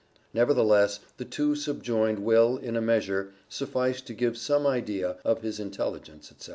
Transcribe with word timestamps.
Nevertheless 0.33 0.99
the 1.17 1.25
two 1.25 1.53
subjoined 1.55 2.25
will, 2.25 2.57
in 2.57 2.75
a 2.75 2.81
measure, 2.81 3.33
suffice 3.47 4.01
to 4.01 4.15
give 4.15 4.35
some 4.35 4.65
idea 4.65 5.17
of 5.23 5.43
his 5.43 5.59
intelligence, 5.59 6.31
etc. 6.31 6.49